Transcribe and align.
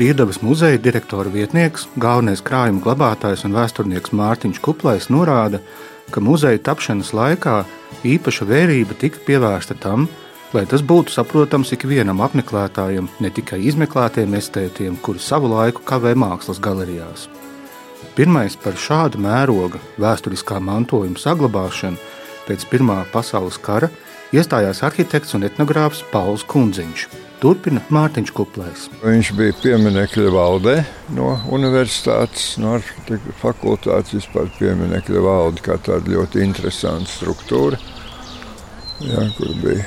Brīvdabas 0.00 0.38
muzeja 0.40 0.78
direktora 0.80 1.28
vietnieks, 1.28 1.82
galvenais 2.00 2.40
krājuma 2.40 2.80
glabātājs 2.80 3.42
un 3.44 3.52
vēsturnieks 3.52 4.14
Mārtiņš 4.16 4.62
Kuplais 4.64 5.10
norāda, 5.12 5.60
ka 6.08 6.22
muzeja 6.24 6.56
tapšanas 6.70 7.10
laikā 7.12 7.58
īpaša 8.08 8.48
vērība 8.48 8.96
tika 8.96 9.20
pievērsta 9.26 9.76
tam, 9.82 10.08
lai 10.56 10.64
tas 10.72 10.80
būtu 10.80 11.12
saprotams 11.12 11.74
ikvienam 11.76 12.24
apmeklētājam, 12.24 13.12
ne 13.20 13.28
tikai 13.28 13.60
izmeklētiem 13.68 14.40
estētiem, 14.40 14.96
kuri 15.04 15.20
savu 15.20 15.52
laiku 15.52 15.84
kavē 15.84 16.16
mākslas 16.16 16.64
galerijās. 16.64 17.28
Pirmais 18.16 18.56
par 18.56 18.80
šādu 18.80 19.20
mēroga 19.20 19.84
vēsturiskā 20.00 20.64
mantojuma 20.64 21.20
saglabāšanu 21.20 22.00
pēc 22.48 22.70
Pirmā 22.72 23.02
pasaules 23.12 23.60
kara 23.60 23.92
iestājās 24.32 24.80
arhitekts 24.80 25.36
un 25.36 25.44
etnogrāfs 25.44 26.06
Pauls 26.08 26.48
Kundziņš. 26.48 27.29
Turpina 27.40 27.80
Mārtiņš 27.88 28.30
Kuplēs. 28.36 28.82
Viņš 29.00 29.30
bija 29.38 29.54
pieminekļa 29.62 30.32
valdē 30.34 30.74
no 31.16 31.30
universitātes, 31.56 32.58
no 32.60 32.74
arhitekta 32.76 33.32
fakultātes 33.40 34.18
vispār 34.18 34.50
pieminekļa 34.58 35.22
valde 35.24 35.64
kā 35.64 35.78
tāda 35.80 36.12
ļoti 36.12 36.42
interesanta 36.44 37.08
struktūra, 37.08 37.78
jā, 39.06 39.24
kur 39.38 39.54
bija 39.62 39.86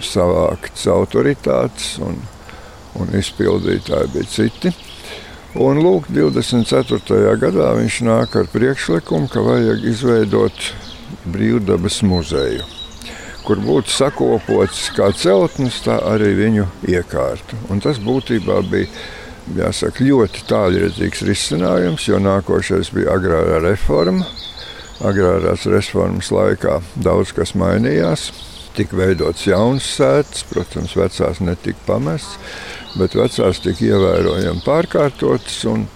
savāktas 0.00 0.86
autoritātes 0.92 1.90
un, 2.04 2.16
un 3.02 3.12
izpildītāji 3.20 4.14
bija 4.14 4.30
citi. 4.32 4.72
Un 5.60 5.80
lūk, 5.84 6.08
24. 6.12 7.36
gadā 7.40 7.68
viņš 7.76 8.00
nāk 8.08 8.40
ar 8.40 8.48
priekšlikumu, 8.52 9.28
ka 9.32 9.44
vajag 9.44 9.84
izveidot 9.92 10.72
brīvdabas 11.28 12.00
muzeju 12.04 12.75
kur 13.46 13.60
būtu 13.62 13.92
sakopots 13.94 14.88
kā 14.96 15.12
celtnis, 15.14 15.78
tā 15.84 16.00
arī 16.10 16.32
viņu 16.34 16.66
iekārta. 16.90 17.58
Un 17.70 17.82
tas 17.84 18.00
būtībā 18.02 18.58
bija 18.66 18.90
jāsaka, 19.54 20.02
ļoti 20.02 20.42
tālredzīgs 20.50 21.22
risinājums, 21.28 22.08
jo 22.08 22.18
nākošais 22.22 22.90
bija 22.94 23.14
agrārā 23.14 23.60
reforma. 23.62 24.26
Agrārās 25.06 25.66
reformas 25.70 26.32
laikā 26.32 26.80
daudz 27.04 27.34
kas 27.36 27.54
mainījās. 27.58 28.30
Tika 28.76 28.96
veidots 28.98 29.46
jauns 29.46 29.86
sēdes, 29.96 30.42
protams, 30.50 30.96
vecās 30.98 31.38
netika 31.40 31.78
pamests, 31.86 32.36
bet 32.98 33.14
vecās 33.16 33.60
tika 33.64 33.86
ievērojami 33.86 34.64
pārkārtotas. 34.66 35.62
Un, 35.70 35.86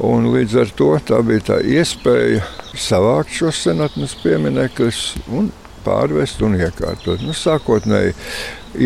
un 0.00 0.30
līdz 0.32 0.60
ar 0.62 0.72
to 0.78 0.92
tā 1.08 1.18
bija 1.26 1.48
tā 1.50 1.58
iespēja 1.60 2.44
savākt 2.78 3.34
šos 3.36 3.64
senatnes 3.66 4.14
pieminekļus 4.22 5.02
un 5.32 5.50
pārvest 5.84 6.42
un 6.46 6.58
iekārtot. 6.60 7.22
Nu, 7.24 7.36
sākotnēji 7.36 8.14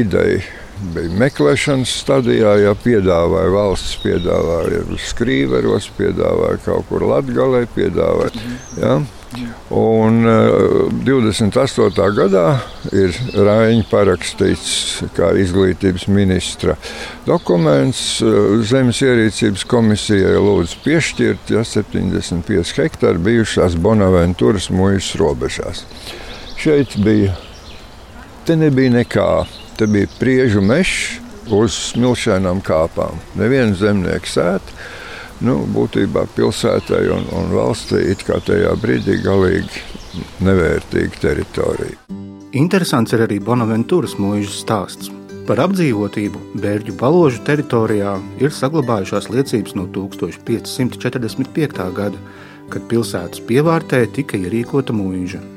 ideja 0.02 0.44
bija 0.94 1.12
meklēšanas 1.22 1.92
stadijā, 2.02 2.56
ja 2.60 2.74
piedāvāja 2.76 3.52
valsts, 3.54 3.96
piedāvāja 4.02 4.82
skrīveros, 5.08 5.90
piedāvāja 5.96 6.60
kaut 6.66 6.88
kur 6.90 7.06
latgalē, 7.08 7.64
piedāvāja. 7.76 8.48
Ja? 8.80 8.98
Un 9.74 10.22
28. 11.04 12.04
gadā 12.16 12.44
ir 12.94 13.16
Raņa 13.34 13.86
parakstīts 13.90 15.02
kā 15.16 15.32
izglītības 15.42 16.06
ministra 16.12 16.76
dokuments. 17.26 18.04
Zemes 18.70 19.02
ierīcības 19.04 19.66
komisijai 19.68 20.36
lūdzu 20.38 20.78
piešķirt 20.86 21.52
ja, 21.56 21.64
75 21.66 22.76
hektāru 22.78 23.24
bijušās 23.26 23.76
Bonaventūras 23.82 24.70
muļas 24.72 25.10
robežās. 25.20 25.84
Šeit 26.56 26.96
bija, 27.04 27.34
te 28.48 28.56
nebija 28.56 28.90
nekā. 29.00 29.30
Te 29.76 29.86
bija 29.86 30.08
priežu 30.16 30.62
mežs 30.64 31.18
uz 31.52 31.74
smilšainām 31.92 32.62
kāpām. 32.64 33.18
Neviens 33.36 33.76
zemnieks 33.82 34.38
sēt. 34.38 34.72
Nu, 35.44 35.58
būtībā 35.68 36.24
pilsētai 36.32 37.02
un, 37.12 37.26
un 37.36 37.52
valstī 37.52 38.00
it 38.14 38.24
kā 38.24 38.38
tajā 38.40 38.72
brīdī 38.80 39.18
galīgi 39.20 39.82
nevērtīga 40.46 41.20
teritorija. 41.20 41.98
Interesants 42.56 43.12
ir 43.12 43.26
arī 43.26 43.36
Bonaventūras 43.44 44.16
mūža 44.16 44.48
stāsts. 44.54 45.12
Par 45.46 45.60
apdzīvotību 45.62 46.40
Bērģu 46.62 46.96
baložu 46.98 47.42
teritorijā 47.46 48.16
ir 48.40 48.50
saglabājušās 48.54 49.28
liecības 49.30 49.76
no 49.76 49.84
1545. 49.92 51.84
gada, 52.00 52.18
kad 52.72 52.88
pilsētas 52.90 53.44
pievārtē 53.46 54.06
tika 54.16 54.40
ierīkota 54.40 54.96
mūža. 54.96 55.55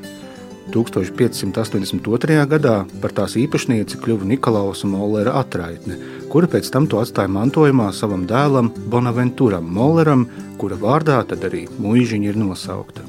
1582. 0.70 2.46
gadā 2.50 2.76
par 3.02 3.14
tās 3.16 3.36
īpašnieci 3.40 3.98
kļuva 4.02 4.28
Nikolausa 4.30 4.88
Mollera 4.90 5.36
atraitne, 5.42 5.98
kura 6.32 6.50
pēc 6.50 6.70
tam 6.72 6.86
to 6.90 7.00
atstāja 7.02 7.30
mantojumā 7.32 7.90
savam 7.96 8.26
dēlam 8.30 8.70
Bonaventuram 8.92 9.66
Molleram, 9.66 10.26
kura 10.60 10.78
vārdā 10.78 11.20
tad 11.26 11.46
arī 11.50 11.66
mūžiņa 11.80 12.30
ir 12.30 12.38
nosaukta. 12.38 13.06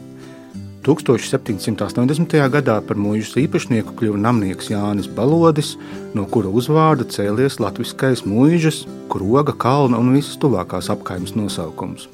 1780. 0.81 2.33
gadā 2.55 2.79
par 2.81 2.97
mūžas 2.97 3.35
īpašnieku 3.43 3.93
kļuva 3.99 4.17
namnieks 4.23 4.71
Jānis 4.73 5.09
Balodis, 5.13 5.75
no 6.17 6.25
kura 6.25 6.49
uzvārda 6.49 7.05
cēlies 7.05 7.59
latviskais 7.61 8.25
mūžas, 8.25 8.83
kroga, 9.11 9.53
kalna 9.53 10.01
un 10.01 10.15
visas 10.17 10.41
tuvākās 10.41 10.89
apkaimes 10.89 11.37
nosaukums. 11.37 12.09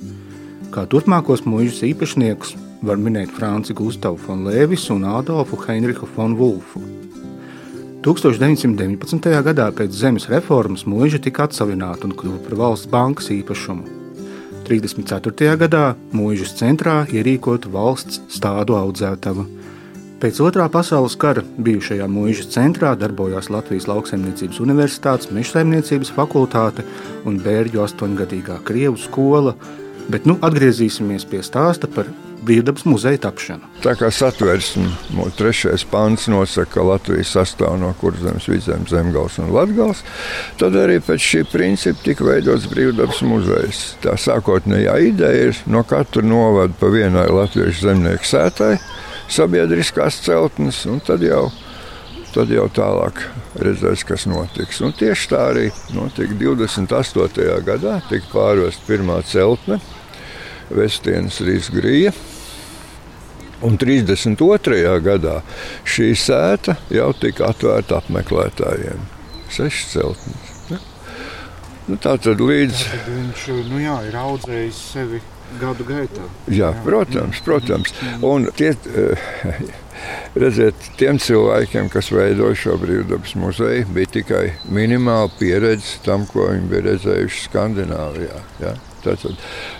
Kā 0.75 0.83
turpmākos 0.91 1.47
mūžas 1.47 1.85
īpašniekus 1.87 2.57
var 2.81 2.99
minēt 3.01 3.31
Franci 3.33 3.73
Gustavu 3.73 4.19
von 4.27 4.45
Lēvisu 4.45 4.95
un 4.95 5.05
Adolfu 5.09 5.57
Heinrichu 5.65 6.07
von 6.15 6.35
Wolfu. 6.37 6.81
1919. 8.05 9.29
gadā 9.43 9.67
pēc 9.75 9.95
zemes 9.97 10.27
reformas 10.31 10.85
mūža 10.87 11.19
tika 11.23 11.47
atsavināta 11.47 12.07
un 12.07 12.13
kļuva 12.15 12.43
par 12.45 12.57
valsts 12.61 12.89
bankas 12.91 13.31
īpašumu. 13.33 13.87
34. 14.67 15.55
gadā 15.63 15.85
mūžas 16.13 16.53
centrā 16.59 17.01
ierīkota 17.09 17.71
valsts 17.71 18.21
stādu 18.31 18.77
audzētava. 18.77 19.47
Pēc 20.21 20.39
otrā 20.41 20.65
pasaules 20.73 21.15
kara 21.19 21.43
bijušajā 21.61 22.07
mūžas 22.09 22.51
centrā 22.55 22.93
darbojās 22.99 23.51
Latvijas 23.53 23.85
Lauksaimniecības 23.89 24.61
Universitātes 24.63 25.31
mežsaimniecības 25.33 26.13
fakultāte 26.15 26.85
un 27.25 27.37
bērģu 27.41 27.83
astoņgadīgā 27.85 28.61
Krievu 28.67 28.97
skola, 29.01 29.53
bet 30.09 30.25
nu 30.29 30.39
atgriezīsimies 30.41 31.27
pie 31.29 31.43
stāsta 31.45 31.89
par 31.91 32.09
brīvdabas 32.45 32.85
muzeja 32.87 33.19
tapšanu. 33.27 33.69
Tā 33.83 33.93
kā 33.97 34.09
satversme, 34.13 34.89
trešais 35.37 35.85
pants 35.89 36.27
nosaka, 36.31 36.77
ka 36.77 36.85
Latvija 36.85 37.25
sastāv 37.27 37.77
no 37.81 37.93
kurzemes, 38.01 38.47
vidzemes, 38.49 38.91
zemgals 38.93 39.39
un 39.41 39.51
latgals, 39.55 40.03
tad 40.61 40.77
arī 40.77 40.99
pēc 41.03 41.23
šī 41.23 41.43
principa 41.51 42.03
tika 42.05 42.27
veidots 42.27 42.69
brīvdabas 42.71 43.21
muzejs. 43.27 43.83
Tā 44.03 44.17
sākotnējā 44.21 44.97
ideja 45.09 45.51
ir 45.51 45.61
no 45.69 45.83
katra 45.87 46.25
novada 46.25 46.75
pa 46.79 46.91
vienai 46.93 47.27
latviešu 47.31 47.89
zemnieku 47.89 48.27
sētai, 48.27 48.75
sabiedriskās 49.33 50.21
celtnes, 50.25 50.85
un 50.89 51.01
tad 51.03 51.25
jau 51.25 51.47
tad 52.37 52.51
jau 52.53 52.67
tālāk 52.69 53.23
redzēs, 53.65 54.03
kas 54.05 54.27
notiks. 54.29 54.81
Un 54.85 54.91
tieši 54.93 55.29
tā 55.31 55.39
arī 55.55 55.69
notika 55.95 56.35
28. 56.37 57.47
gadā. 57.65 57.95
Tika 58.11 58.29
pārvesta 58.29 58.83
pirmā 58.85 59.15
celtne, 59.25 59.79
Vestienas 60.69 61.39
Rīsgrija. 61.43 62.13
Un 63.65 63.77
32. 63.81 64.99
gadā 65.01 65.39
šī 65.87 66.11
sēta 66.19 66.75
jau 66.93 67.09
tika 67.17 67.49
atvērta 67.49 68.01
apmeklētājiem. 68.03 69.01
Sešas 69.49 69.95
celtnes. 69.95 70.51
Ja? 70.69 70.77
Nu, 71.87 71.97
tā 71.97 72.17
tad 72.21 72.43
līdz. 72.43 72.83
Jā, 72.83 72.99
tad 72.99 73.09
viņš 73.15 73.47
nu 73.71 73.81
jā, 73.81 73.97
ir 74.09 74.19
audzējis 74.21 74.83
sevi 74.91 75.23
gadu 75.61 75.87
gaitā. 75.87 76.27
Jā, 76.51 76.69
protams, 76.85 77.39
protams. 77.45 77.93
Un 78.25 78.49
tie, 78.59 78.73
eh, 78.93 79.29
redziet, 80.43 80.89
tiem 80.99 81.17
cilvēkiem, 81.21 81.89
kas 81.93 82.11
veidoja 82.13 82.59
šo 82.59 82.77
brīvdabas 82.81 83.33
muzeju, 83.39 83.87
bija 83.95 84.13
tikai 84.19 84.43
minimāla 84.69 85.31
pieredze 85.39 85.97
tam, 86.05 86.27
ko 86.29 86.51
viņi 86.51 86.69
bija 86.73 86.85
redzējuši 86.91 87.47
Skandināvijā. 87.47 88.43
Ja? 88.61 88.75
Tātad 89.07 89.37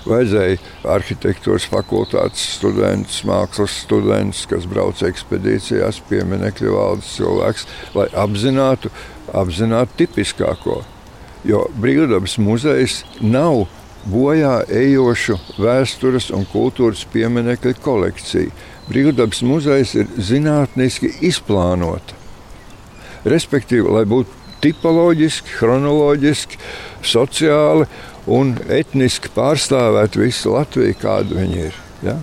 vajadzēja 0.08 0.60
arhitektūras 0.96 1.68
fakultātes 1.72 2.46
studentus, 2.58 3.22
mākslas 3.28 3.82
studentus, 3.84 4.46
kas 4.50 4.68
brauc 4.70 5.02
ekspedīcijās, 5.04 6.00
pieminekļu 6.10 6.76
valdes 6.76 7.16
cilvēks, 7.18 7.68
lai 7.98 8.08
apzinātu, 8.16 8.94
apzinātu 9.36 10.00
tipiskāko. 10.04 10.82
Jo 11.48 11.66
brīvdabas 11.80 12.38
muzejs 12.44 13.02
nav 13.22 13.68
bojā 14.08 14.62
ejošu 14.72 15.38
vēstures 15.60 16.32
un 16.36 16.48
kultūras 16.48 17.04
pieminiektu 17.12 17.76
kolekcija. 17.84 18.54
Brīvdabas 18.88 19.44
muzejs 19.44 19.94
ir 20.00 20.12
zinātniski 20.16 21.12
izplānota. 21.28 22.16
Respektīvi, 23.28 23.90
lai 23.92 24.06
būtu 24.08 24.32
tipoloģiski, 24.64 25.58
chronoloģiski, 25.60 26.60
sociāli 27.04 27.88
un 28.28 28.56
etniski 28.70 29.32
pārstāvēt 29.36 30.18
visu 30.20 30.54
Latviju, 30.56 30.98
kāda 31.02 31.38
viņi 31.40 31.62
ir. 31.70 31.78
Ja? 32.06 32.18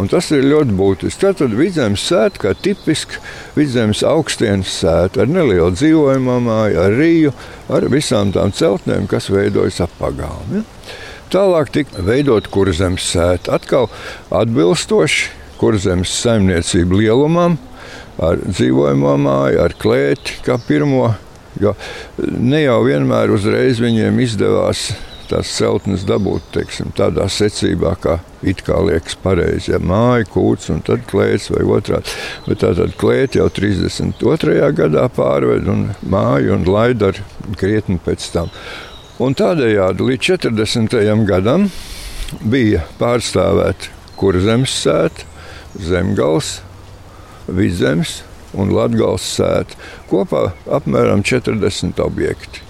Un 0.00 0.08
tas 0.08 0.30
ir 0.32 0.46
ļoti 0.46 0.74
būtiski. 0.78 1.32
Tad 1.36 1.54
vidzemes 1.58 2.02
sēta 2.08 2.44
kā 2.44 2.52
tipiska 2.56 3.20
vidzemes 3.56 4.04
augstienes 4.06 4.70
sēta 4.80 5.24
ar 5.24 5.32
nelielu 5.32 5.74
dzīvojamo 5.74 6.38
māju, 6.46 6.78
ar 6.84 6.96
rīju, 6.96 7.32
ar 7.68 7.88
visām 7.92 8.32
tām 8.32 8.54
celtnēm, 8.56 9.08
kas 9.10 9.28
veidojas 9.32 9.82
ap 9.84 9.92
pagalmu. 10.00 10.60
Ja? 10.60 10.94
Tālāk 11.30 11.74
tika 11.74 12.02
veidot 12.06 12.48
kurzemes 12.50 13.04
sēta. 13.12 13.58
Atkal 13.58 13.90
atbilstoši 14.34 15.28
kurzemes 15.60 16.14
saimniecību 16.22 17.02
lielumam, 17.02 17.58
ar 18.20 18.40
dzīvojamo 18.46 19.16
māju, 19.20 19.60
ar 19.62 19.76
klēti 19.78 20.40
kā 20.46 20.56
pirmo. 20.64 21.12
Jo 21.60 21.74
ne 22.16 22.62
jau 22.62 22.78
vienmēr 22.86 23.32
uzreiz 23.34 23.80
viņiem 23.82 24.20
izdevās 24.22 24.88
tās 25.30 25.50
celtnes 25.54 26.04
dabūt 26.08 26.50
teiksim, 26.54 26.90
tādā 26.96 27.26
secībā, 27.30 27.94
kā 28.02 28.18
it 28.42 28.62
kā 28.66 28.78
liekas 28.84 29.16
pareizi. 29.22 29.72
Ja 29.74 29.80
māja, 29.82 30.26
kūts 30.30 30.70
un 30.74 30.82
tad 30.86 31.06
klēts 31.10 31.50
vai 31.54 31.64
otrādi. 31.76 32.14
Bet 32.46 32.62
tā 32.64 32.72
tad 32.78 32.94
klēta 33.00 33.40
jau 33.40 33.48
32. 33.60 34.70
gadā 34.76 35.06
pārved 35.14 35.68
un 35.70 35.88
māju 36.02 36.56
un 36.56 36.66
laida 36.68 37.12
krietni 37.60 38.00
pēc 38.02 38.30
tam. 38.34 38.52
Un 39.20 39.36
tādējādi 39.36 40.06
līdz 40.06 40.30
40. 40.48 41.26
gadam 41.28 41.68
bija 42.40 42.86
pārstāvēta 43.00 43.92
kurzemes 44.20 44.72
sēta, 44.82 45.26
zemgals, 45.76 46.58
vidzemes 47.48 48.20
un 48.56 48.72
latgals 48.74 49.26
sēta. 49.36 49.76
Kopā 50.10 50.50
apmēram 50.72 51.24
40 51.26 52.00
objekti. 52.04 52.69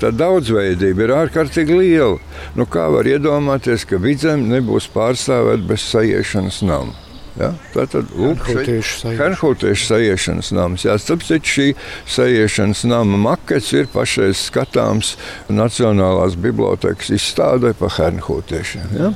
Tā 0.00 0.10
daudzveidība 0.12 1.06
ir 1.06 1.14
ārkārtīgi 1.16 1.78
liela. 1.78 2.18
Nu, 2.58 2.66
kā 2.68 2.86
var 2.92 3.08
iedomāties, 3.08 3.86
ka 3.88 4.00
vidzem 4.00 4.44
nebūs 4.50 4.90
pārstāvēta 4.92 5.64
bez 5.70 5.86
sajiešanas 5.88 6.60
nama? 6.68 6.92
Ja? 7.36 7.50
Tā 7.74 7.84
tad 7.92 8.12
Hernhūtiešu 8.16 9.88
sajiešanas 9.90 10.52
nams. 10.56 10.86
Jā, 10.88 10.96
tāpēc 11.00 11.50
šī 11.52 11.66
sajiešanas 12.12 12.84
nama 12.88 13.20
makets 13.20 13.72
ir 13.76 13.90
pašreiz 13.92 14.46
skatāms 14.48 15.14
Nacionālās 15.52 16.38
bibliotekas 16.40 17.12
izstādē 17.16 17.74
pa 17.76 17.92
Hernhūtiešiem. 17.92 18.96
Ja? 19.00 19.12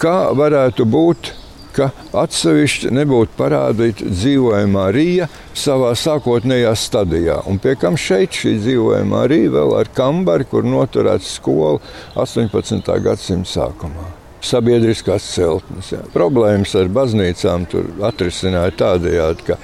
Kā 0.00 0.16
varētu 0.36 0.88
būt 0.88 1.34
ka 1.74 1.90
atsevišķi 2.16 2.92
nebūtu 2.94 3.36
parādīta 3.38 4.08
dzīvojamā 4.10 4.86
rīja 4.94 5.28
savā 5.56 5.92
sākotnējā 5.98 6.72
stadijā. 6.78 7.40
Un 7.50 7.60
pie 7.62 7.76
kam 7.80 7.98
šeit 8.00 8.36
šī 8.40 8.56
dzīvojamā 8.60 9.24
rīja 9.30 9.54
vēl 9.56 9.76
ar 9.80 9.90
kambaru, 9.96 10.48
kur 10.50 10.66
noturēts 10.66 11.36
skola 11.38 11.78
18. 12.18 12.90
gadsimta 13.04 13.50
sākumā. 13.54 14.08
Sabiedriskās 14.40 15.26
celtnes. 15.34 15.90
Jā. 15.92 16.00
Problēmas 16.14 16.72
ar 16.80 16.88
baznīcām 16.92 17.66
tur 17.68 17.90
atrisināja 18.08 18.72
tādējādi, 18.80 19.50
ka 19.50 19.58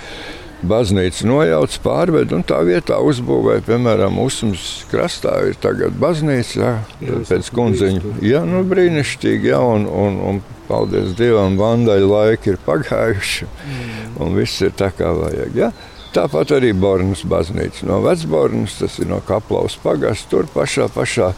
baznīca 0.68 1.26
nojauc, 1.28 1.78
pārved 1.84 2.34
un 2.36 2.44
tā 2.46 2.60
vietā 2.66 2.98
uzbūvēja, 3.04 3.64
piemēram, 3.66 4.18
Usmas 4.22 4.66
krastā 4.90 5.38
ir 5.48 5.58
tagad 5.62 5.96
baznīca, 6.00 6.54
jā, 6.60 6.72
jā, 7.00 7.22
pēc 7.30 7.50
kundziņa. 7.56 8.14
Jā, 8.26 8.44
nu 8.48 8.62
brīnišķīgi, 8.68 9.52
jā, 9.52 9.60
un, 9.62 9.88
un, 9.88 10.20
un 10.30 10.40
paldies 10.68 11.14
Dievam, 11.18 11.58
vandaļu 11.60 12.08
laiki 12.10 12.54
ir 12.54 12.62
pagājuši, 12.66 13.46
mm. 13.46 14.16
un 14.22 14.34
viss 14.38 14.64
ir 14.66 14.74
tā 14.76 14.90
kā 14.94 15.12
vajag. 15.16 15.54
Ja? 15.58 15.70
Tāpat 16.16 16.54
arī 16.56 16.72
Bornas 16.72 17.26
baznīca 17.28 17.86
no 17.88 18.00
Vecbornas, 18.04 18.78
tas 18.80 18.98
ir 19.02 19.10
no 19.10 19.20
Kaplaus 19.26 19.76
pagasts, 19.82 20.28
tur 20.32 20.48
pašā, 20.48 20.88
pašā 20.94 21.32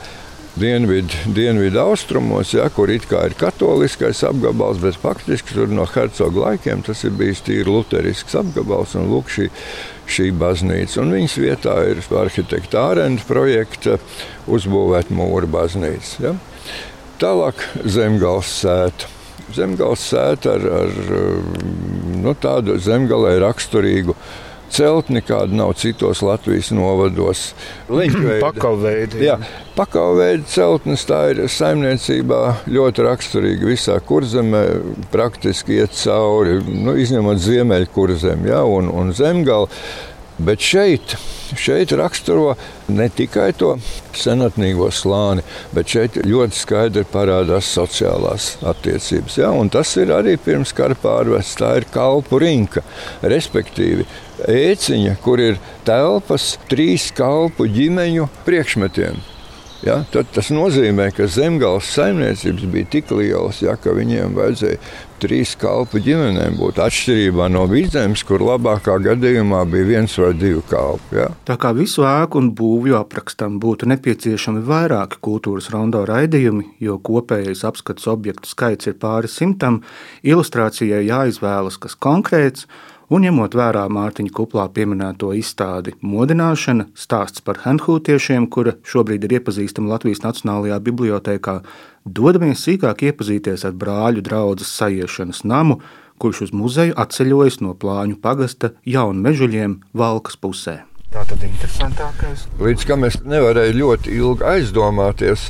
dienvidu, 0.58 1.20
dienvidu 1.34 1.80
austrumos, 1.82 2.52
ja, 2.54 2.68
kur 2.74 2.90
it 2.92 3.06
kā 3.10 3.24
ir 3.28 3.36
katoliskais 3.38 4.22
apgabals, 4.26 4.80
bet 4.82 4.98
faktiski 5.00 5.56
tur 5.56 5.72
no 5.72 5.86
hercoga 5.88 6.48
laikiem 6.48 6.82
tas 6.86 7.04
ir 7.06 7.14
bijis 7.18 7.44
tīri 7.46 7.68
luterisks 7.68 8.36
apgabals 8.38 8.96
un 8.98 9.08
lūk 9.12 9.30
šī, 9.34 9.48
šī 10.08 10.30
baznīca. 10.38 11.02
Un 11.02 11.14
viņas 11.16 11.36
vietā 11.42 11.76
ir 11.90 12.02
arhitekta 12.22 12.88
ārenda 12.90 13.24
projekta 13.28 13.98
uzbūvēt 14.48 15.12
mūra 15.14 15.50
baznīca. 15.50 16.24
Ja. 16.24 16.34
Tālāk 17.18 17.64
zemgals 17.86 18.50
sēta 18.62 19.14
zemgāles 19.54 20.02
sēta 20.10 20.56
ar, 20.56 20.66
ar 20.82 20.90
nu, 22.20 22.34
tādu 22.36 22.76
zemgālē 22.82 23.38
raksturīgu 23.42 24.16
celtni, 24.74 25.22
kāda 25.24 25.54
nav 25.58 25.74
citos 25.80 26.22
Latvijas 26.24 26.70
novados. 26.74 27.52
Pakauveidi. 28.46 29.22
Jā, 29.26 29.38
pakauveidi 29.78 30.46
celtnes 30.50 31.04
tā 31.08 31.20
ir 31.32 31.44
saimniecībā 31.52 32.42
ļoti 32.70 33.06
raksturīga 33.06 33.70
visā 33.70 33.98
kurzemē, 34.04 34.64
praktiski 35.12 35.80
iet 35.82 35.96
cauri, 36.02 36.58
nu, 36.66 36.96
izņemot 36.98 37.40
ziemeļkurzem, 37.42 38.46
ja, 38.50 38.62
un, 38.66 38.90
un 38.92 39.14
zemgāli. 39.16 39.70
Bet 40.38 40.62
šeit, 40.62 41.16
šeit 41.58 41.90
raksturo 41.98 42.52
ne 42.94 43.08
tikai 43.10 43.48
to 43.58 43.72
senatnīgo 44.14 44.86
slāni, 44.94 45.42
bet 45.74 45.90
šeit 45.90 46.18
ļoti 46.22 46.54
skaidri 46.60 47.02
parādās 47.10 47.70
sociālās 47.74 48.52
attiecības. 48.62 49.38
Ja? 49.40 49.50
Un 49.50 49.70
tas 49.74 49.96
ir 49.98 50.12
arī 50.14 50.36
pirms 50.38 50.70
kara 50.78 50.94
pārvests. 50.98 51.58
Tā 51.58 51.72
ir 51.80 51.88
kalpu 51.90 52.38
rinka, 52.38 52.84
respektīvi 53.26 54.06
ēciņa, 54.46 55.16
kur 55.24 55.42
ir 55.42 55.58
telpas 55.88 56.52
trīs 56.70 57.10
kalpu 57.18 57.66
ģimeņu 57.74 58.30
priekšmetiem. 58.46 59.18
Ja, 59.88 60.02
tad 60.12 60.28
tas 60.34 60.50
nozīmē, 60.52 61.08
ka 61.16 61.24
zemgāles 61.32 61.88
saimniecības 61.94 62.64
bija 62.68 62.88
tik 62.92 63.12
lielas, 63.14 63.62
ja, 63.64 63.72
ka 63.80 63.94
viņiem 63.96 64.34
vajadzēja 64.36 64.80
trīs 65.22 65.54
kalpu 65.58 66.02
ģimenēm 66.04 66.58
būt 66.58 66.80
atšķirībā 66.84 67.46
no 67.54 67.64
vidzemes, 67.70 68.20
kur 68.26 68.44
labākā 68.44 68.98
gadījumā 69.06 69.62
bija 69.70 69.88
viens 69.88 70.18
vai 70.20 70.34
divi 70.36 70.60
kalpi. 70.68 71.22
Ja. 71.22 71.30
Tā 71.48 71.56
kā 71.60 71.72
visu 71.76 72.04
ēku 72.06 72.42
un 72.42 72.52
būvju 72.58 72.98
aprakstam 73.00 73.56
būtu 73.62 73.88
nepieciešami 73.94 74.60
vairāki 74.68 75.22
kultūras 75.24 75.70
rondo 75.74 76.04
raidījumi, 76.08 76.74
jo 76.84 76.98
kopējais 77.08 77.64
apskats 77.70 78.10
objektu 78.12 78.50
skaits 78.50 78.92
ir 78.92 78.98
pāri 79.00 79.30
simtam, 79.32 79.80
ilustrācijai 80.26 81.06
jāizvēlas 81.08 81.80
kas 81.80 81.96
konkrēts 81.96 82.68
Un 83.08 83.24
ņemot 83.24 83.54
vērā 83.56 83.86
Mārtiņa 83.88 84.32
kuplā 84.36 84.66
pieminēto 84.76 85.30
izstādi 85.32 85.94
Modināšana, 86.04 86.90
stāsts 86.92 87.40
par 87.40 87.62
Hanhūtiešiem, 87.62 88.50
kura 88.52 88.74
šobrīd 88.84 89.24
ir 89.24 89.38
iepazīstama 89.38 89.94
Latvijas 89.94 90.20
Nacionālajā 90.26 90.76
bibliotekā, 90.90 91.54
dodamies 92.04 92.66
sīkāk 92.66 93.06
iepazīties 93.08 93.64
ar 93.64 93.72
brāļu 93.80 94.26
draugu 94.26 94.68
sajiešanas 94.68 95.40
namu, 95.48 95.78
kurš 96.20 96.42
uz 96.48 96.52
muzeju 96.52 96.98
atceļojas 97.00 97.62
no 97.64 97.72
plāņu 97.80 98.20
pagasta 98.20 98.74
jaunu 98.84 99.24
mežuļiem 99.24 99.78
Valkas 99.96 100.36
pusē. 100.36 100.82
Tā 101.08 101.24
tad 101.24 101.40
ir 101.40 101.48
interesantākais. 101.48 102.44
Līdz 102.60 102.84
kam 102.90 103.08
es 103.08 103.16
nevarēju 103.24 103.78
ļoti 103.78 104.16
ilgi 104.18 104.44
aizdomāties, 104.52 105.48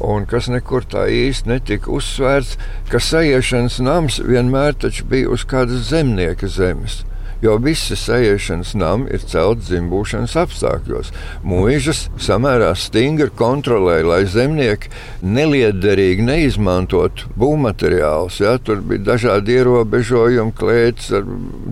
un 0.00 0.26
kas 0.26 0.48
nekur 0.52 0.86
tā 0.88 1.06
īsti 1.12 1.52
netika 1.52 1.92
uzsvērts, 1.92 2.56
ka 2.90 3.00
sajiešanas 3.02 3.78
nams 3.84 4.20
vienmēr 4.24 4.74
bija 5.10 5.30
uz 5.30 5.44
kādas 5.44 5.88
zemnieka 5.92 6.48
zemes. 6.48 7.04
Jo 7.40 7.56
visi 7.56 7.96
sajiešanas 7.96 8.74
nami 8.76 9.06
ir 9.16 9.22
celti 9.24 9.64
dzimbūšanas 9.70 10.34
apstākļos. 10.42 11.08
Mūžas 11.48 12.02
samērā 12.20 12.74
stingri 12.76 13.30
kontrolēja, 13.32 14.04
lai 14.04 14.18
zemnieki 14.28 14.90
neliederīgi 15.24 16.26
neizmantotu 16.26 17.30
būvmateriālus. 17.40 18.42
Ja? 18.44 18.58
Tur 18.60 18.82
bija 18.84 19.06
dažādi 19.14 19.56
ierobežojumi, 19.56 20.52
klēts 20.58 21.08
ar 21.16 21.24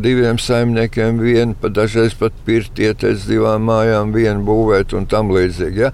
diviem 0.09 0.41
saimniekiem, 0.41 1.21
vienu 1.21 1.59
pa 1.61 1.69
dažreiz 1.69 2.17
pat 2.17 2.33
pirti 2.49 2.89
ieteicis 2.89 3.29
divām 3.29 3.69
mājām, 3.69 4.17
vienu 4.17 4.49
būvēt 4.49 4.97
un 4.97 5.05
tam 5.11 5.35
līdzīgi. 5.37 5.85
Ja? 5.85 5.93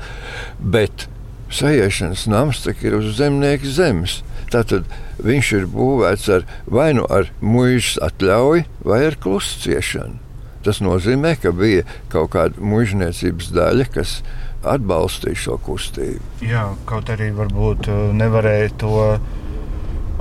Bet 0.63 1.09
sajiešanas 1.55 2.27
nams 2.31 2.65
ir 2.75 2.99
uz 2.99 3.15
zemnieka 3.19 3.71
zemes. 3.71 4.23
Tātad 4.53 4.87
viņš 5.25 5.53
ir 5.59 5.67
būvēts 5.71 6.29
ar 6.31 6.45
vai 6.67 6.93
nu 6.95 7.07
ar 7.11 7.31
mūžas 7.41 7.99
atļauju, 8.09 8.67
vai 8.85 9.01
ar 9.09 9.17
klusu 9.21 9.61
ciešanu. 9.65 10.21
Tas 10.65 10.81
nozīmē, 10.81 11.35
ka 11.37 11.53
bija 11.53 11.85
kaut 12.13 12.33
kāda 12.33 12.63
mūžniecības 12.65 13.51
daļa, 13.53 13.89
kas 13.93 14.19
atbalstīja 14.65 15.37
šo 15.37 15.59
kustību. 15.61 16.23
Jā, 16.45 16.71
kaut 16.89 17.11
arī 17.13 17.29
varbūt 17.37 17.91
uh, 17.93 18.05
nevarēja 18.17 18.71
to 18.81 18.95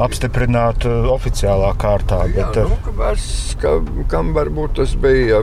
apstiprināt 0.04 0.84
uh, 0.90 1.08
oficiālā 1.14 1.72
kārtā. 1.80 2.26
Jā, 2.34 2.50
bet, 2.52 2.60
uh, 2.60 2.74
nu, 2.74 2.96
kāds, 3.00 3.26
ka, 3.62 3.78
kam 4.12 4.34
varbūt 4.36 4.76
tas 4.82 4.98
bija 5.00 5.40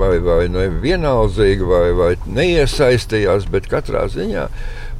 vai, 0.00 0.18
vai 0.20 0.44
nevienaldzīgi, 0.52 1.68
vai, 1.72 1.84
vai 1.96 2.12
neiesaistījās, 2.28 3.48
bet 3.52 3.70
katrā 3.72 4.04
ziņā 4.12 4.48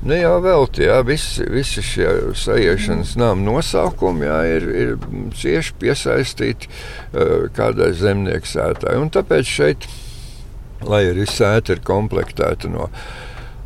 Ne 0.03 0.17
jau 0.19 0.39
velti, 0.43 0.83
jā, 0.89 0.97
visi, 1.07 1.45
visi 1.47 1.83
šie 1.87 2.09
sajiešanas 2.35 3.13
nama 3.21 3.39
nosaukumi 3.39 4.27
jā, 4.27 4.39
ir, 4.57 4.65
ir 4.75 4.97
cieši 5.39 5.77
piesaistīti 5.79 6.67
uh, 6.71 7.45
kādai 7.55 7.93
zemnieku 7.95 8.51
sētai. 8.51 8.97
Un 8.99 9.13
tāpēc 9.15 9.47
šeit, 9.47 9.87
lai 10.83 11.05
arī 11.13 11.29
sēta 11.31 11.77
ir 11.77 11.85
komplektēta 11.87 12.73
no 12.73 12.89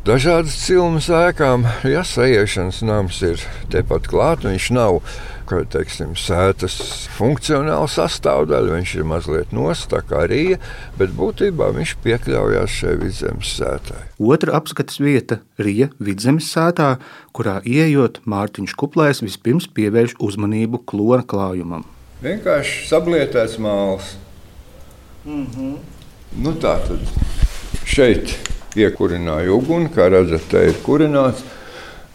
dažādas 0.05 0.59
cilmes 0.61 1.09
ēkām. 1.09 1.65
Ja 1.89 2.05
sajiešanas 2.05 2.83
nams 2.85 3.17
ir 3.25 3.41
tepat 3.73 4.05
klāt, 4.11 4.45
viņš 4.45 4.69
nav 4.77 5.01
ka 5.47 5.63
teiksim, 5.71 6.13
sētas 6.19 6.75
funkcionāla 7.15 7.87
sastāvdaļa. 7.91 8.75
Viņš 8.75 8.93
ir 8.97 9.07
mazliet 9.07 9.53
nostā 9.55 10.01
kā 10.05 10.25
rīja, 10.29 10.59
bet 10.99 11.13
būtībā 11.17 11.69
viņš 11.77 11.95
piekļaujas 12.03 12.77
šai 12.81 12.95
vidzemes 13.01 13.53
sētai. 13.57 14.01
Otra 14.19 14.57
apskates 14.59 14.99
vieta- 15.03 15.39
Rija 15.65 15.89
vidzemes 15.99 16.51
sētā, 16.53 16.97
kurā 17.33 17.61
ieejot 17.63 18.21
Mārtiņš 18.25 18.75
Kuplēs 18.75 19.23
vispirms 19.23 19.67
pievērš 19.67 20.17
uzmanību 20.19 20.83
klona 20.85 21.23
klājumam. 21.23 21.85
Vienkārši 22.21 22.87
sablietēts 22.89 23.59
māls. 23.59 24.15
Mm 25.25 25.45
-hmm. 25.45 25.77
nu, 26.43 26.53
tā 26.53 26.77
tad 26.87 26.99
šeit 27.85 28.33
iekurināja 28.75 29.53
uguni, 29.53 29.89
kā 29.93 30.09
redzat, 30.09 30.47
te 30.51 30.67
ir 30.69 30.75
kurināts. 30.85 31.43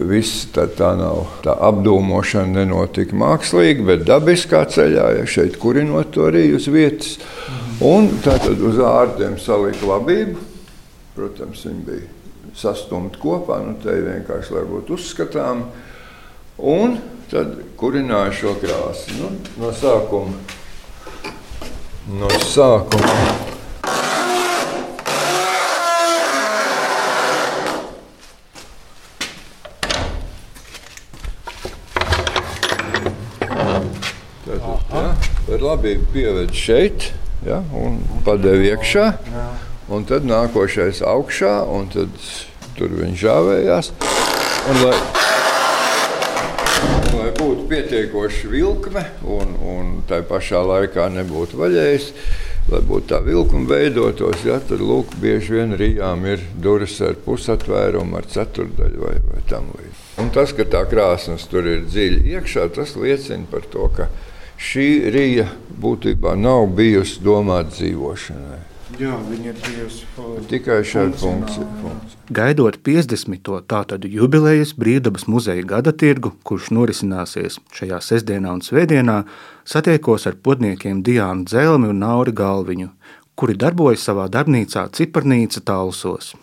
Viss 0.00 0.46
tā, 0.54 0.64
tā 0.72 0.94
nav. 0.96 1.26
Tā 1.44 1.52
apdūmošana 1.68 2.62
nenotika 2.62 3.16
mākslīgi, 3.18 3.84
bet 3.86 4.06
dabiskā 4.08 4.64
ceļā, 4.72 5.08
ja 5.18 5.26
šeit 5.28 5.58
kurinot 5.60 6.14
to 6.14 6.26
arī 6.30 6.48
uz 6.56 6.68
vietas. 6.72 7.18
Un 7.84 8.08
tad 8.24 8.48
uz 8.56 8.80
ārdiem 8.80 9.36
salika 9.42 9.90
labību. 9.92 10.48
Protams, 11.12 11.66
viņi 11.68 11.84
bija 11.84 12.08
sastumti 12.56 13.20
kopā, 13.20 13.60
nu 13.64 13.76
te 13.82 13.94
vienkārši 14.00 14.56
lai 14.56 14.64
būtu 14.68 14.96
uzskatām. 14.96 15.66
Un 16.56 16.98
tad 17.30 17.54
kurināja 17.80 18.32
šo 18.40 18.56
krāsu. 18.62 19.20
Nu, 19.20 19.32
no 19.60 19.72
sākuma. 19.76 20.36
No 22.12 22.28
sākuma 22.42 23.51
labību 35.82 36.12
pieved 36.14 36.52
šeit 36.54 37.08
ja, 37.42 37.58
un 37.74 37.98
padeva 38.22 38.62
iekšā. 38.70 39.06
Un 39.92 40.04
tad 40.06 40.22
nākošais 40.24 41.02
augšā, 41.02 41.56
un 41.66 41.88
tad 41.90 42.12
tur 42.78 42.94
viņš 43.00 43.18
žāvējās. 43.18 43.90
Un, 44.70 44.78
lai, 44.78 44.94
lai 47.18 47.28
būtu 47.34 47.66
pietiekoši 47.72 48.52
vilkme, 48.54 49.04
un, 49.26 49.58
un 49.58 49.92
tā 50.06 50.22
pašā 50.22 50.62
laikā 50.70 51.08
nebūtu 51.18 51.58
vaļējis, 51.58 52.08
lai 52.70 52.82
būtu 52.86 53.10
tā 53.10 53.18
vilkme 53.26 53.66
veidotos, 53.66 54.46
ja, 54.46 54.62
tad 54.62 54.80
lūk, 54.80 55.18
bieži 55.20 55.58
vien 55.58 55.74
rījām 55.76 56.24
ir 56.30 56.46
durvis 56.62 57.00
ar 57.02 57.18
pusatvērumu, 57.26 58.22
ar 58.22 58.30
ceturdaļu 58.30 59.02
vai, 59.02 59.16
vai 59.26 59.42
tam 59.50 59.72
līdzīgi. 59.74 60.10
Un 60.22 60.30
tas, 60.30 60.54
ka 60.54 60.68
tā 60.78 60.86
krāsnes 60.86 61.50
tur 61.50 61.66
ir 61.66 61.88
dziļi 61.90 62.36
iekšā, 62.36 62.70
tas 62.78 62.94
liecina 62.94 63.50
par 63.50 63.66
to, 63.66 63.90
ka 63.98 64.12
šī 64.62 64.88
rīja 65.12 65.48
būtībā 65.82 66.36
nav 66.38 66.68
bijusi 66.76 67.22
domāta 67.24 67.74
dzīvošanai. 67.76 68.60
Jā, 69.00 69.16
viņa 69.24 69.48
ir 69.48 69.60
bijusi 69.64 70.26
tikai 70.50 70.82
šāda 70.84 71.16
funkcija. 71.18 71.94
Gaidot 72.32 72.76
50. 72.84 73.48
tātad 73.68 74.04
jubilejas 74.04 74.74
Brīvdabas 74.78 75.24
muzeja 75.32 75.64
gada 75.66 75.94
tirgu, 75.96 76.34
kurš 76.46 76.68
norisināsies 76.76 77.56
šajā 77.72 77.98
sestdienā 78.04 78.52
un 78.58 78.60
svētdienā, 78.64 79.22
satiekos 79.64 80.28
ar 80.28 80.36
podniekiem 80.44 81.02
Diānu 81.06 81.48
Dzelmi 81.48 81.88
un 81.90 82.04
Nauri 82.04 82.36
Galviņu, 82.36 82.92
kuri 83.34 83.56
darbojas 83.58 84.04
savā 84.06 84.28
darbnīcā 84.30 84.86
Ciparnīca 84.92 85.64
Talsos. 85.64 86.34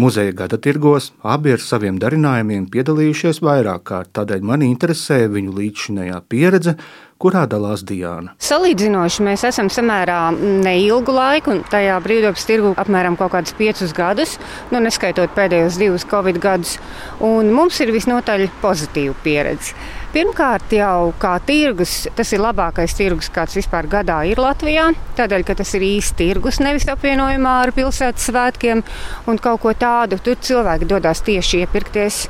Muzeja 0.00 0.32
gada 0.32 0.58
tirgos 0.58 1.10
abi 1.26 1.54
ar 1.54 1.62
saviem 1.62 1.98
darinājumiem 2.02 2.66
piedalījušies 2.72 3.42
vairāk 3.46 3.86
kārt, 3.90 4.12
tādēļ 4.18 4.44
mani 4.46 4.68
interesē 4.70 5.24
viņu 5.30 5.54
līdzšinējā 5.58 6.20
pieredze 6.30 6.76
kurā 7.20 7.44
dalās 7.50 7.84
Diana. 7.86 8.34
Salīdzinoši 8.40 9.24
mēs 9.26 9.44
esam 9.48 9.68
samērā 9.72 10.18
neilgu 10.64 11.12
laiku, 11.14 11.54
un 11.54 11.62
tajā 11.70 11.98
brīvdabas 12.04 12.46
tirgu 12.48 12.72
apmēram 12.80 13.18
kaut 13.20 13.34
kādus 13.34 13.56
piecus 13.58 13.92
gadus, 13.96 14.36
nu, 14.72 14.80
neskaitot 14.80 15.34
pēdējos 15.36 15.78
divus 15.80 16.06
Covid 16.08 16.40
gadus, 16.40 16.78
un 17.24 17.52
mums 17.54 17.80
ir 17.84 17.92
visnotaļ 17.94 18.48
pozitīva 18.62 19.16
pieredze. 19.24 19.76
Pirmkārt, 20.10 20.72
jau 20.74 21.12
kā 21.22 21.36
tirgus, 21.46 22.08
tas 22.18 22.32
ir 22.34 22.40
labākais 22.42 22.96
tirgus, 22.98 23.28
kāds 23.30 23.54
vispār 23.54 23.86
gadā 23.86 24.16
ir 24.26 24.40
Latvijā. 24.42 24.88
Tādēļ, 25.14 25.44
ka 25.46 25.54
tas 25.60 25.70
ir 25.78 25.84
īsts 25.86 26.16
tirgus, 26.18 26.58
nevis 26.58 26.88
apvienojumā 26.90 27.52
ar 27.66 27.70
pilsētas 27.76 28.26
svētkiem 28.26 28.82
un 29.30 29.38
kaut 29.38 29.62
ko 29.62 29.76
tādu. 29.78 30.18
Tur 30.18 30.40
cilvēki 30.42 30.90
dodas 30.90 31.22
tieši 31.28 31.62
iepirkties. 31.62 32.24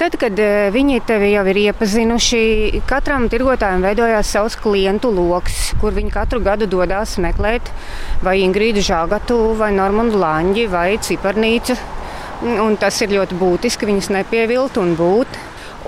Tad, 0.00 0.14
kad 0.16 0.38
e, 0.40 0.70
viņi 0.72 1.02
tevi 1.04 1.26
jau 1.34 1.42
ir 1.52 1.58
iepazinuši, 1.60 2.38
katram 2.88 3.26
tirgotājam 3.28 3.82
veidojās 3.84 4.30
savs 4.32 4.54
klientu 4.56 5.10
lokus, 5.12 5.74
kur 5.82 5.92
viņi 5.92 6.14
katru 6.14 6.40
gadu 6.40 6.64
dodas 6.72 7.18
meklēt 7.20 7.68
vai 8.24 8.38
Ingrīdu 8.40 8.80
Žāgatu, 8.86 9.36
vai 9.60 9.68
Normundu 9.76 10.16
Lanģi, 10.22 10.64
vai 10.72 10.94
Ciparnīcu. 11.04 11.76
Un 12.64 12.78
tas 12.80 12.96
ir 13.04 13.12
ļoti 13.12 13.36
būtiski 13.36 13.90
viņus 13.90 14.08
nepievilt 14.16 14.80
un 14.80 14.96
būt. 14.96 15.36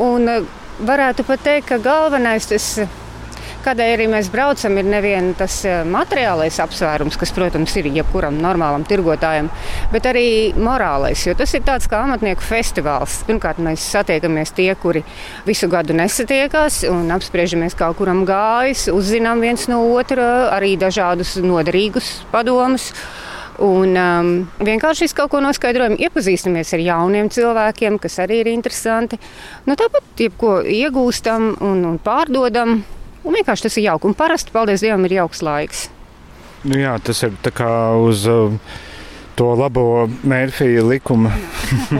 Un 0.04 0.28
e, 0.28 0.42
varētu 0.84 1.24
pat 1.30 1.48
teikt, 1.48 1.70
ka 1.72 1.80
galvenais 1.80 2.52
tas 2.52 2.68
ir 2.84 2.92
Kādēļ 3.62 3.92
arī 3.94 4.06
mēs 4.10 4.26
braucam, 4.32 4.74
ir 4.80 4.86
nevien 4.90 5.28
tas 5.38 5.60
eh, 5.68 5.84
materiālais 5.86 6.56
apsvērums, 6.64 7.14
kas, 7.20 7.30
protams, 7.34 7.74
ir 7.78 7.86
jebkuram 7.94 8.40
normālam 8.42 8.82
tirgotājam, 8.88 9.52
bet 9.92 10.08
arī 10.10 10.24
morālais. 10.58 11.22
Jo 11.28 11.36
tas 11.38 11.52
ir 11.54 11.62
tāds 11.66 11.86
kā 11.90 12.00
amatnieku 12.02 12.42
festivāls. 12.42 13.20
Pirmkārt, 13.28 13.60
mēs 13.62 13.84
satiekamies 13.94 14.50
tie, 14.56 14.72
kuri 14.82 15.04
visu 15.46 15.68
gadu 15.70 15.94
nesatiekās 15.94 16.80
un 16.90 17.12
apspriežamies, 17.14 17.76
kā 17.78 17.92
kuram 17.94 18.24
gājas, 18.26 18.88
uzzinām 18.90 19.44
viens 19.44 19.68
no 19.70 19.78
otra 19.94 20.48
arī 20.56 20.74
dažādus 20.80 21.36
noderīgus 21.42 22.16
padomus. 22.32 22.90
Un 23.62 23.94
um, 23.94 24.30
vienkārši 24.64 25.06
kaut 25.14 25.30
ko 25.30 25.42
noskaidrojam, 25.44 25.94
iepazīstamies 26.02 26.72
ar 26.74 26.82
jauniem 26.82 27.30
cilvēkiem, 27.30 28.00
kas 28.02 28.18
arī 28.24 28.40
ir 28.42 28.50
interesanti. 28.50 29.20
Nu, 29.68 29.76
tāpat 29.78 30.24
jebko 30.24 30.56
iegūstam 30.66 31.52
un, 31.60 31.84
un 31.92 32.02
pārdodam. 32.02 32.80
Un 33.22 33.36
vienkārši 33.38 33.68
tas 33.68 33.76
ir 33.78 33.86
jauki. 33.90 34.08
Un 34.10 34.16
parasti, 34.18 34.54
paldies 34.54 34.82
Dievam, 34.82 35.04
ir 35.06 35.20
jauks 35.20 35.42
laiks. 35.46 35.86
Nu 36.66 36.78
jā, 36.78 36.94
tas 37.02 37.22
ir 37.26 37.34
kā 37.54 37.70
uz 37.98 38.24
uh, 38.30 38.54
to 39.38 39.48
labo 39.58 40.06
mērfija 40.28 40.84
likuma 40.86 41.32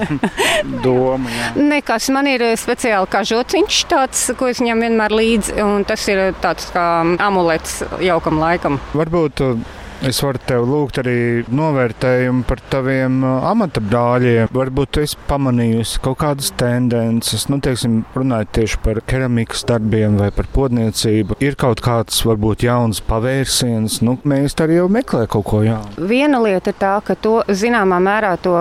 domu. 0.85 1.31
Jā. 1.33 1.53
Nekas 1.59 2.09
man 2.15 2.29
ir 2.31 2.45
speciāli 2.61 3.11
kā 3.11 3.25
žociņš, 3.27 3.79
tāds, 3.91 4.25
ko 4.39 4.51
es 4.53 4.63
ņemu 4.63 4.87
vienmēr 4.87 5.15
līdzi. 5.19 5.57
Tas 5.89 6.07
ir 6.13 6.25
tāds 6.43 6.71
kā 6.75 6.87
amulets 7.23 7.81
jaukam 8.03 8.43
laikam. 8.43 8.79
Varbūt 8.99 9.45
uh, 9.47 9.81
Es 10.03 10.19
varu 10.19 10.41
tev 10.43 10.65
lūgt 10.67 10.99
arī 10.99 11.45
novērtējumu 11.47 12.43
par 12.49 12.59
taviem 12.73 13.21
uh, 13.23 13.45
amata 13.47 13.79
brāļiem. 13.79 14.49
Varbūt 14.51 14.91
tu 14.97 15.03
esi 15.05 15.19
pamanījusi 15.29 16.01
kaut 16.03 16.17
kādas 16.25 16.49
tendences, 16.59 17.45
nu, 17.47 17.61
teiksim, 17.63 18.01
runājot 18.17 18.51
tieši 18.59 18.81
par 18.83 18.99
keramikas 19.07 19.63
darbiem 19.69 20.17
vai 20.19 20.33
par 20.35 20.49
podniecību. 20.51 21.37
Ir 21.47 21.55
kaut 21.61 21.85
kāds, 21.85 22.19
varbūt, 22.27 22.65
jauns 22.67 22.99
pavērsiens, 23.07 24.01
nu, 24.03 24.17
mēs 24.27 24.59
arī 24.65 24.81
jau 24.81 24.89
meklējam 24.91 25.31
kaut 25.37 25.47
ko 25.53 25.61
jaunu. 25.63 26.09
Viena 26.11 26.43
lieta 26.43 26.75
ir 26.75 26.81
tā, 26.83 26.97
ka 27.07 27.15
to 27.15 27.37
zināmā 27.47 28.01
mērā 28.03 28.35
to 28.43 28.57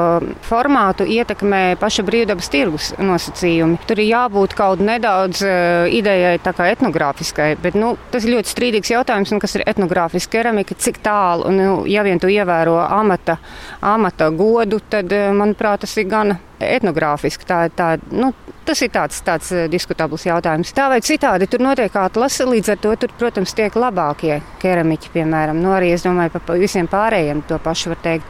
formātu 0.45 1.09
ietekmē 1.09 1.63
paša 1.81 2.05
brīvdabas 2.05 2.51
tirgus 2.53 2.91
nosacījumi. 3.01 3.81
Tur 3.89 4.03
ir 4.03 4.11
jābūt 4.11 4.53
kaut 4.61 4.85
nedaudz 4.85 5.41
uh, 5.41 5.89
idejai 5.89 6.37
tā 6.45 6.53
kā 6.53 6.69
etnogrāfiskai, 6.75 7.55
bet, 7.65 7.81
nu, 7.81 7.95
tas 8.13 8.29
ir 8.29 8.37
ļoti 8.37 8.53
strīdīgs 8.53 8.93
jautājums, 8.93 9.33
un 9.33 9.41
kas 9.41 9.57
ir 9.57 9.65
etnogrāfiska 9.65 10.37
keramika, 10.37 10.77
cik 10.77 11.01
tālu 11.01 11.30
tālu. 11.31 11.51
Nu, 11.51 11.83
ja 11.87 12.03
vien 12.03 12.19
tu 12.19 12.27
ievēro 12.27 12.77
amata, 12.81 13.37
amata 13.81 14.29
godu, 14.29 14.79
tad, 14.89 15.11
eh, 15.11 15.31
manuprāt, 15.31 15.81
tas 15.81 15.97
ir 15.97 16.07
gan 16.09 16.37
etnogrāfiski. 16.59 17.45
Tā, 17.45 17.69
tā, 17.75 17.99
nu, 18.11 18.33
tas 18.65 18.81
ir 18.81 18.89
tāds, 18.89 19.21
tāds 19.23 19.51
eh, 19.51 19.67
diskutabls 19.67 20.25
jautājums. 20.25 20.73
Tā 20.73 20.89
vai 20.89 21.01
citādi 21.01 21.47
tur 21.49 21.59
notiek 21.59 21.95
atlase, 21.95 22.45
līdz 22.45 22.69
ar 22.71 22.81
to 22.81 22.95
tur, 22.95 23.13
protams, 23.17 23.53
tiek 23.53 23.73
labākie 23.73 24.41
keramiķi, 24.61 25.13
piemēram. 25.13 25.61
Nu, 25.61 25.73
arī 25.75 25.93
es 25.93 26.05
domāju, 26.05 26.39
par 26.39 26.59
visiem 26.59 26.87
pārējiem 26.87 27.45
to 27.47 27.59
pašu 27.59 27.95
var 27.95 28.03
teikt. 28.03 28.25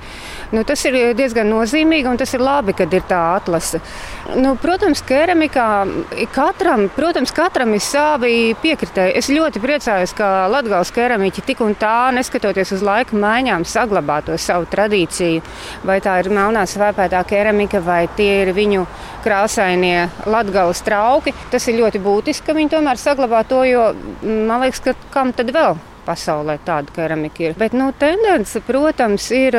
Nu, 0.51 0.65
tas 0.67 0.81
ir 0.83 0.95
diezgan 1.15 1.47
nozīmīgi 1.47 2.09
un 2.11 2.17
tas 2.19 2.33
ir 2.35 2.41
labi, 2.43 2.73
kad 2.75 2.91
ir 2.91 3.05
tā 3.07 3.19
atlase. 3.37 3.79
Nu, 4.35 4.57
protams, 4.59 4.99
keramikā 5.07 5.67
katram, 6.35 6.89
protams, 6.91 7.31
katram 7.35 7.71
ir 7.77 7.83
savi 7.83 8.33
piekritēji. 8.59 9.15
Es 9.15 9.29
ļoti 9.31 9.61
priecājos, 9.63 10.11
ka 10.17 10.49
Latvijas 10.51 10.91
keramiķi 10.91 11.45
tik 11.47 11.63
un 11.63 11.75
tā, 11.79 12.11
neskatoties 12.15 12.73
uz 12.75 12.83
laika 12.83 13.15
maiņām, 13.15 13.63
saglabā 13.63 14.19
to 14.27 14.35
savu 14.35 14.67
tradīciju. 14.71 15.39
Vai 15.87 16.01
tā 16.03 16.17
ir 16.19 16.31
melnā 16.35 16.65
svēpētā 16.67 17.23
keramika, 17.29 17.79
vai 17.85 18.03
tie 18.17 18.41
ir 18.41 18.51
viņu 18.57 18.83
krāsainie 19.23 20.09
latgales 20.27 20.83
trauki. 20.83 21.31
Tas 21.53 21.69
ir 21.71 21.79
ļoti 21.79 22.03
būtiski, 22.03 22.49
ka 22.49 22.57
viņi 22.57 22.75
tomēr 22.75 22.99
saglabā 22.99 23.45
to, 23.47 23.63
jo 23.69 23.87
man 24.27 24.65
liekas, 24.65 24.83
ka 24.83 24.97
kam 25.15 25.31
tad 25.31 25.55
vēl 25.55 25.79
pasaulē 26.05 26.57
tāda 26.65 26.91
keramika 26.95 27.47
ir. 27.47 27.57
Bet 27.59 27.75
nu, 27.77 27.91
tendence, 27.95 28.59
protams, 28.67 29.29
ir 29.31 29.57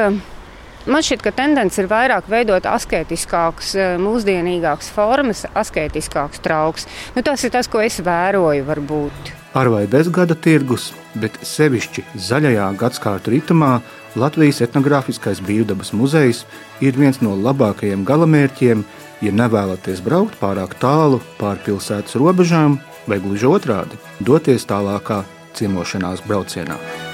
Man 0.83 1.05
šķiet, 1.05 1.21
ka 1.23 1.31
tendence 1.31 1.79
ir 1.79 1.87
vairāk 1.87 2.27
veidot 2.27 2.65
asketiskākas, 2.67 3.75
eh, 3.79 3.93
mūsdienīgākas 4.03 4.89
formas, 4.91 5.45
asketiskāks 5.55 6.43
trauks. 6.43 6.89
Nu, 7.15 7.23
tas 7.23 7.45
ir 7.45 7.53
tas, 7.55 7.69
ko 7.71 7.79
es 7.79 8.01
vēroju, 8.03 8.65
varbūt. 8.67 9.31
Ar 9.55 9.69
vai 9.69 9.87
bez 9.87 10.09
gada 10.09 10.35
tirgus, 10.35 10.93
bet 11.15 11.39
sevišķi 11.45 12.03
zaļajā 12.17 12.67
gadsimta 12.81 13.31
ritmā 13.31 13.83
Latvijas 14.17 14.61
etnogrāfiskais 14.65 15.41
brīvdabas 15.41 15.93
muzejs 15.93 16.43
ir 16.81 16.99
viens 16.99 17.21
no 17.23 17.37
labākajiem 17.37 18.03
galamērķiem, 18.05 18.85
ja 19.23 19.33
nevēlaties 19.33 20.03
braukt 20.03 20.35
pārāk 20.41 20.75
tālu 20.81 21.21
pāri 21.39 21.63
pilsētas 21.69 22.19
robežām, 22.19 22.81
vai 23.07 23.21
gluži 23.21 23.47
otrādi- 23.47 23.97
doties 24.29 24.67
tālākā 24.67 25.23
ciemošanās 25.55 26.27
braucienā. 26.27 27.12